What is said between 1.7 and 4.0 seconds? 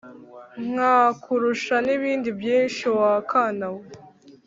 n'ibindi byinshi wa kana we